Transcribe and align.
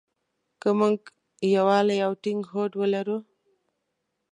که 0.61 0.69
مونږ 0.79 0.99
يووالی 1.55 1.97
او 2.05 2.13
ټينګ 2.23 2.41
هوډ 2.51 2.71
ولرو. 2.77 3.17